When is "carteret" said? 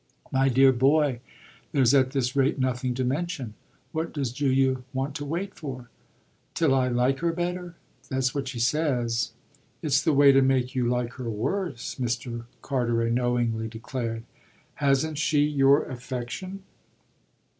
12.63-13.13